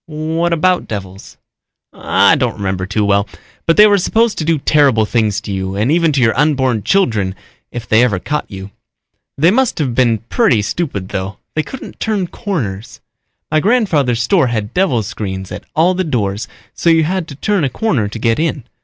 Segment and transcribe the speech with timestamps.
[0.07, 1.37] "What about devils?"
[1.93, 3.29] "I don't remember too well,
[3.67, 6.81] but they were supposed to do terrible things to you and even to your unborn
[6.81, 7.35] children
[7.71, 8.71] if they ever caught you.
[9.37, 12.99] They must have been pretty stupid though; they couldn't turn corners.
[13.51, 17.63] My grandfather's store had devil screens at all the doors so you had to turn
[17.63, 18.63] a corner to get in.